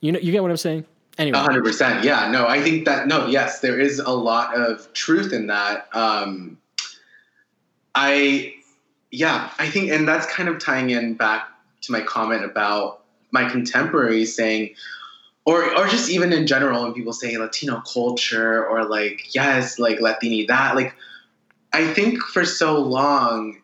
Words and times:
You 0.00 0.12
know, 0.12 0.18
you 0.18 0.32
get 0.32 0.42
what 0.42 0.50
I'm 0.50 0.56
saying. 0.56 0.84
Anyway, 1.18 1.38
hundred 1.38 1.64
percent. 1.64 2.04
Yeah. 2.04 2.30
No, 2.30 2.46
I 2.46 2.62
think 2.62 2.86
that 2.86 3.06
no. 3.06 3.26
Yes, 3.26 3.60
there 3.60 3.78
is 3.78 3.98
a 3.98 4.10
lot 4.10 4.56
of 4.56 4.92
truth 4.92 5.32
in 5.32 5.48
that. 5.48 5.88
Um, 5.92 6.58
I, 7.94 8.54
yeah, 9.10 9.50
I 9.58 9.68
think, 9.68 9.90
and 9.90 10.06
that's 10.06 10.26
kind 10.26 10.48
of 10.48 10.58
tying 10.58 10.90
in 10.90 11.14
back 11.14 11.48
to 11.82 11.92
my 11.92 12.00
comment 12.00 12.44
about 12.44 13.02
my 13.32 13.48
contemporaries 13.48 14.34
saying, 14.34 14.74
or 15.44 15.76
or 15.76 15.86
just 15.88 16.10
even 16.10 16.32
in 16.32 16.46
general, 16.46 16.84
when 16.84 16.94
people 16.94 17.12
say 17.12 17.36
Latino 17.36 17.80
culture 17.80 18.66
or 18.66 18.84
like 18.84 19.34
yes, 19.34 19.78
like 19.78 19.98
Latinidad, 19.98 20.74
like 20.74 20.94
I 21.72 21.92
think 21.92 22.18
for 22.18 22.44
so 22.44 22.78
long, 22.78 23.60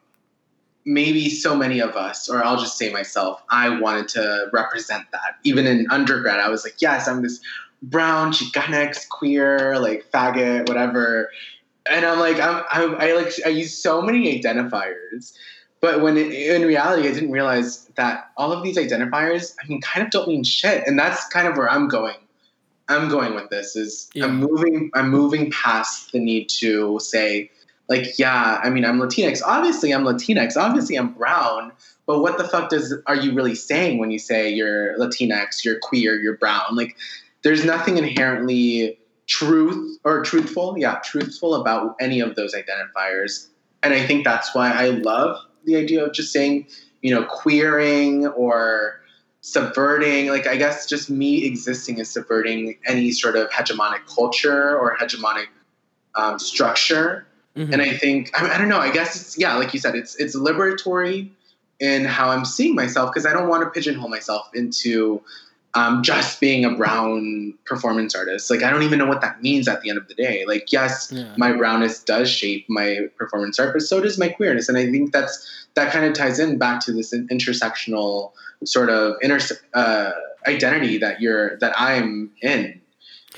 maybe 0.87 1.29
so 1.29 1.55
many 1.57 1.80
of 1.80 1.96
us, 1.96 2.29
or 2.30 2.43
I'll 2.43 2.59
just 2.59 2.79
say 2.79 2.91
myself, 2.91 3.43
I 3.50 3.80
wanted 3.80 4.09
to 4.11 4.48
represent 4.52 5.05
that. 5.11 5.37
Even 5.43 5.66
in 5.66 5.87
undergrad, 5.91 6.39
I 6.39 6.48
was 6.48 6.64
like, 6.64 6.77
yes, 6.80 7.09
I'm 7.09 7.23
this 7.23 7.41
brown 7.82 8.33
Chicanx 8.33 9.09
queer, 9.09 9.78
like 9.80 10.11
faggot, 10.12 10.69
whatever. 10.69 11.28
And 11.91 12.06
I'm 12.06 12.20
like, 12.20 12.41
I'm, 12.41 12.64
I, 12.70 13.09
I 13.09 13.12
like, 13.14 13.33
I 13.45 13.48
use 13.48 13.77
so 13.77 14.01
many 14.01 14.41
identifiers, 14.41 15.33
but 15.80 16.01
when 16.01 16.16
it, 16.16 16.33
in 16.33 16.62
reality, 16.62 17.09
I 17.09 17.12
didn't 17.12 17.33
realize 17.33 17.87
that 17.97 18.30
all 18.37 18.53
of 18.53 18.62
these 18.62 18.77
identifiers, 18.77 19.55
I 19.62 19.66
mean, 19.66 19.80
kind 19.80 20.06
of 20.06 20.11
don't 20.11 20.28
mean 20.28 20.45
shit. 20.45 20.87
And 20.87 20.98
that's 20.98 21.27
kind 21.28 21.48
of 21.48 21.56
where 21.56 21.70
I'm 21.70 21.89
going. 21.89 22.16
I'm 22.89 23.09
going 23.09 23.34
with 23.34 23.50
this 23.50 23.75
is 23.75 24.09
yeah. 24.14 24.27
I'm 24.27 24.37
moving, 24.37 24.91
I'm 24.95 25.11
moving 25.11 25.50
past 25.50 26.12
the 26.12 26.20
need 26.20 26.48
to 26.61 27.00
say, 27.00 27.50
like, 27.89 28.19
yeah, 28.19 28.61
I 28.63 28.71
mean, 28.71 28.85
I'm 28.85 28.99
Latinx. 28.99 29.43
Obviously, 29.45 29.93
I'm 29.93 30.05
Latinx. 30.05 30.57
Obviously, 30.57 30.97
I'm 30.97 31.13
brown. 31.13 31.73
But 32.07 32.21
what 32.21 32.39
the 32.39 32.45
fuck 32.45 32.71
does 32.71 32.95
are 33.07 33.17
you 33.17 33.35
really 33.35 33.55
saying 33.55 33.99
when 33.99 34.11
you 34.11 34.19
say 34.19 34.51
you're 34.51 34.99
Latinx, 34.99 35.65
you're 35.65 35.79
queer, 35.81 36.21
you're 36.21 36.37
brown? 36.37 36.75
Like, 36.75 36.97
there's 37.43 37.65
nothing 37.65 37.99
inherently 37.99 38.99
truth 39.27 39.99
or 40.05 40.23
truthful, 40.23 40.77
yeah, 40.78 41.01
truthful 41.05 41.55
about 41.55 41.97
any 42.01 42.20
of 42.20 42.34
those 42.37 42.55
identifiers. 42.55 43.48
And 43.83 43.93
I 43.93 44.06
think 44.06 44.25
that's 44.25 44.55
why 44.55 44.71
I 44.71 44.89
love 44.89 45.39
the 45.65 45.77
idea 45.77 46.05
of 46.05 46.12
just 46.12 46.33
saying, 46.33 46.67
you 47.03 47.15
know, 47.15 47.25
queering 47.25 48.27
or 48.28 49.00
subverting. 49.43 50.28
Like, 50.28 50.47
I 50.47 50.56
guess 50.56 50.87
just 50.87 51.11
me 51.11 51.45
existing 51.45 51.98
is 51.98 52.11
subverting 52.11 52.78
any 52.87 53.12
sort 53.12 53.37
of 53.37 53.48
hegemonic 53.50 54.06
culture 54.12 54.77
or 54.77 54.97
hegemonic 54.97 55.47
um, 56.17 56.39
structure. 56.39 57.27
Mm-hmm. 57.57 57.73
And 57.73 57.83
I 57.83 57.97
think 57.97 58.31
I, 58.41 58.55
I 58.55 58.59
don't 58.59 58.69
know. 58.69 58.79
I 58.79 58.91
guess 58.91 59.21
it's 59.21 59.39
yeah, 59.39 59.57
like 59.57 59.73
you 59.73 59.81
said, 59.81 59.95
it's 59.95 60.15
it's 60.17 60.37
liberatory 60.37 61.31
in 61.81 62.05
how 62.05 62.31
I'm 62.31 62.45
seeing 62.45 62.75
myself 62.75 63.11
because 63.12 63.27
I 63.27 63.33
don't 63.33 63.49
want 63.49 63.65
to 63.65 63.71
pigeonhole 63.71 64.09
myself 64.09 64.49
into 64.55 65.23
um, 65.75 66.03
just 66.03 66.41
being 66.41 66.65
a 66.65 66.75
brown 66.75 67.55
performance 67.65 68.15
artist. 68.15 68.51
Like 68.51 68.62
I 68.62 68.71
don't 68.71 68.83
even 68.83 68.99
know 68.99 69.07
what 69.07 69.21
that 69.21 69.43
means 69.43 69.69
at 69.69 69.83
the 69.83 69.91
end 69.91 69.99
of 69.99 70.09
the 70.09 70.15
day. 70.15 70.45
Like 70.47 70.73
yes, 70.73 71.11
yeah. 71.12 71.33
my 71.37 71.53
brownness 71.53 72.03
does 72.03 72.31
shape 72.31 72.67
my 72.69 73.09
performance 73.17 73.59
art, 73.59 73.73
but 73.73 73.83
so 73.83 74.01
does 74.01 74.19
my 74.19 74.29
queerness, 74.29 74.69
and 74.69 74.77
I 74.77 74.91
think 74.91 75.12
that's 75.12 75.67
that 75.75 75.93
kind 75.93 76.05
of 76.05 76.15
ties 76.15 76.39
in 76.39 76.59
back 76.59 76.81
to 76.81 76.93
this 76.93 77.15
intersectional 77.15 78.33
sort 78.65 78.91
of 78.91 79.17
inter 79.21 79.39
uh, 79.75 80.12
identity 80.47 80.99
that 80.99 81.21
you're 81.21 81.59
that 81.59 81.75
I'm 81.79 82.31
in. 82.43 82.81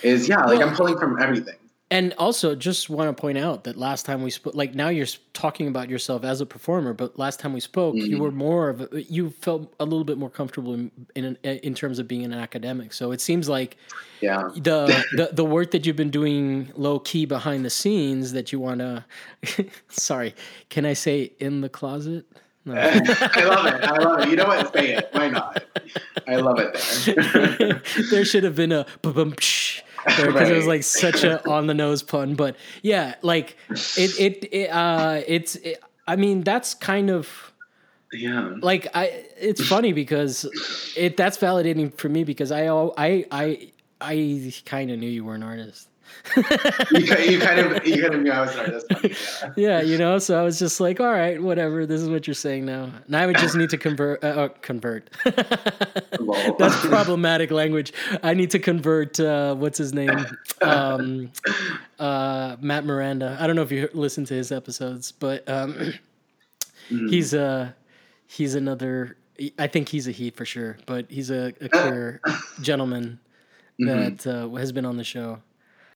Is 0.03 0.29
yeah, 0.29 0.45
like 0.45 0.59
well, 0.59 0.69
I'm 0.69 0.77
pulling 0.77 0.99
from 0.99 1.21
everything. 1.21 1.57
And 1.91 2.12
also, 2.19 2.55
just 2.55 2.91
want 2.91 3.08
to 3.08 3.19
point 3.19 3.39
out 3.39 3.64
that 3.64 3.78
last 3.78 4.05
time 4.05 4.22
we 4.22 4.31
spoke, 4.31 4.55
like 4.55 4.75
now 4.75 4.91
you're 4.91 5.06
talking 5.33 5.69
about 5.69 5.89
yourself 5.89 6.22
as 6.22 6.42
a 6.42 6.47
performer, 6.47 6.92
but 6.92 7.19
last 7.19 7.41
time 7.41 7.55
we 7.55 7.61
spoke, 7.61 7.94
mm-hmm. 7.94 8.11
you 8.11 8.19
were 8.19 8.31
more 8.31 8.69
of 8.69 8.83
a, 8.92 9.03
you 9.05 9.31
felt 9.31 9.72
a 9.81 9.84
little 9.84 10.05
bit 10.05 10.19
more 10.19 10.28
comfortable 10.28 10.75
in, 10.75 10.91
in 11.14 11.36
in 11.44 11.75
terms 11.75 11.98
of 11.98 12.06
being 12.06 12.27
an 12.27 12.34
academic. 12.34 12.92
So 12.92 13.11
it 13.11 13.22
seems 13.22 13.48
like, 13.48 13.78
yeah, 14.20 14.50
the 14.55 15.03
the, 15.12 15.31
the 15.33 15.44
work 15.47 15.70
that 15.70 15.86
you've 15.86 15.97
been 15.97 16.11
doing 16.11 16.70
low 16.77 16.98
key 16.98 17.25
behind 17.25 17.64
the 17.64 17.70
scenes 17.70 18.33
that 18.33 18.53
you 18.53 18.61
want 18.61 18.81
to, 18.81 19.05
sorry, 19.89 20.34
can 20.69 20.84
I 20.84 20.93
say 20.93 21.32
in 21.38 21.62
the 21.62 21.71
closet? 21.71 22.27
No. 22.66 22.75
I 22.77 23.44
love 23.44 23.66
it. 23.66 23.84
I 23.84 23.97
love 23.97 24.21
it. 24.21 24.28
You 24.28 24.37
know 24.37 24.47
what? 24.47 24.75
Say 24.75 24.93
it. 24.93 25.09
Why 25.12 25.28
not? 25.28 25.65
I 26.27 26.37
love 26.37 26.59
it 26.59 26.75
there. 27.59 27.82
there 28.10 28.25
should 28.27 28.44
have 28.44 28.56
been 28.56 28.72
a 28.72 28.84
because 30.16 30.34
right. 30.34 30.50
it 30.50 30.56
was 30.56 30.66
like 30.66 30.82
such 30.82 31.25
a 31.25 31.47
on 31.50 31.66
the 31.66 31.75
nose 31.75 32.03
pun. 32.03 32.34
But 32.34 32.56
yeah, 32.82 33.14
like 33.22 33.56
it 33.70 34.19
it, 34.19 34.48
it 34.53 34.70
uh 34.70 35.22
it's 35.26 35.56
it, 35.56 35.82
I 36.06 36.16
mean 36.16 36.42
that's 36.42 36.75
kind 36.75 37.10
of 37.10 37.53
yeah 38.12 38.54
like 38.60 38.86
I 38.94 39.25
it's 39.38 39.66
funny 39.66 39.92
because 39.92 40.47
it 40.97 41.16
that's 41.16 41.38
validating 41.38 41.97
for 41.97 42.09
me 42.09 42.25
because 42.25 42.53
I 42.53 42.69
I 42.69 43.25
I 43.31 43.72
I 44.00 44.53
kind 44.64 44.91
of 44.91 44.98
knew 44.98 45.10
you 45.10 45.25
were 45.25 45.34
an 45.34 45.42
artist 45.42 45.88
you, 46.37 47.01
you, 47.01 47.41
kind 47.41 47.59
of 47.59 47.87
you 47.87 48.03
kind 48.03 48.15
of 48.15 48.23
knew 48.23 48.31
I 48.31 48.41
was 48.41 48.55
an 48.55 48.61
artist. 48.61 48.87
Yeah. 49.03 49.53
yeah, 49.57 49.81
you 49.83 49.99
know, 49.99 50.19
so 50.19 50.39
I 50.39 50.43
was 50.43 50.59
just 50.59 50.81
like, 50.81 51.01
all 51.01 51.13
right, 51.13 51.43
whatever. 51.43 51.87
This 51.87 52.01
is 52.01 52.09
what 52.09 52.27
you're 52.27 52.35
saying 52.35 52.67
now. 52.67 52.91
Now 53.09 53.23
I 53.23 53.27
would 53.27 53.39
just 53.39 53.57
need 53.57 53.71
to 53.71 53.79
convert. 53.79 54.23
Uh, 54.23 54.29
uh, 54.29 54.49
convert. 54.63 55.11
That's 55.25 56.87
problematic 56.87 57.51
language. 57.51 57.93
I 58.23 58.35
need 58.35 58.51
to 58.51 58.59
convert. 58.59 59.19
Uh, 59.19 59.55
what's 59.55 59.79
his 59.79 59.93
name? 59.93 60.27
Um, 60.63 61.33
uh, 61.99 62.57
Matt 62.61 62.85
Miranda. 62.85 63.37
I 63.41 63.47
don't 63.47 63.57
know 63.57 63.63
if 63.63 63.73
you 63.73 63.89
listen 63.93 64.25
to 64.27 64.35
his 64.35 64.53
episodes, 64.53 65.13
but 65.13 65.49
um, 65.49 65.95
mm. 66.91 67.11
he's 67.11 67.35
a 67.35 67.43
uh, 67.43 67.69
he's 68.27 68.55
another. 68.55 69.17
I 69.59 69.69
think 69.69 69.89
he's 69.89 70.09
a 70.09 70.11
he 70.11 70.31
for 70.31 70.45
sure, 70.45 70.79
but 70.87 71.11
he's 71.11 71.31
a, 71.31 71.55
a 71.61 71.69
queer 71.69 72.21
gentleman 72.61 73.21
mm-hmm. 73.81 74.17
that 74.17 74.27
uh, 74.27 74.49
has 74.57 74.73
been 74.73 74.85
on 74.85 74.97
the 74.97 75.05
show 75.05 75.41